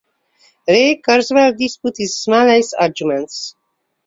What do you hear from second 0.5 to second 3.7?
Ray Kurzweil disputes Smalley's arguments.